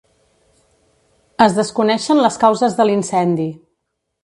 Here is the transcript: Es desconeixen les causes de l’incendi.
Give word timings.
Es 1.47 1.59
desconeixen 1.59 2.23
les 2.23 2.41
causes 2.47 2.81
de 2.83 2.91
l’incendi. 2.91 3.49